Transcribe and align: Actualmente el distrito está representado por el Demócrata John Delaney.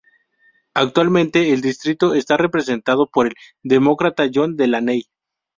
Actualmente 0.73 1.53
el 1.53 1.61
distrito 1.61 2.15
está 2.15 2.35
representado 2.35 3.05
por 3.05 3.27
el 3.27 3.35
Demócrata 3.61 4.23
John 4.33 4.57
Delaney. 4.57 5.03